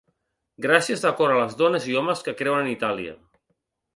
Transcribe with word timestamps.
Gràcies 0.65 1.03
de 1.07 1.11
cor 1.19 1.33
a 1.33 1.35
les 1.41 1.53
dones 1.59 1.85
i 1.91 1.95
homes 2.01 2.25
que 2.29 2.35
creuen 2.41 2.63
en 2.65 2.73
Itàlia. 2.73 3.13